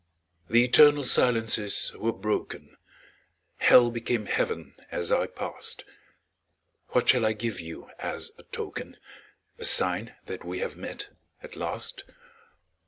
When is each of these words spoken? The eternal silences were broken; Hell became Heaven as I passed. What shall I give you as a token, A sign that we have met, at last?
The 0.49 0.63
eternal 0.65 1.03
silences 1.03 1.91
were 1.95 2.11
broken; 2.11 2.75
Hell 3.57 3.91
became 3.91 4.25
Heaven 4.25 4.73
as 4.89 5.11
I 5.11 5.27
passed. 5.27 5.83
What 6.87 7.09
shall 7.09 7.23
I 7.23 7.33
give 7.33 7.59
you 7.59 7.87
as 7.99 8.31
a 8.39 8.41
token, 8.41 8.97
A 9.59 9.63
sign 9.63 10.15
that 10.25 10.43
we 10.43 10.57
have 10.57 10.75
met, 10.75 11.09
at 11.43 11.55
last? 11.55 12.03